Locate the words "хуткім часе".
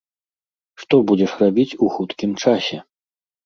1.99-2.85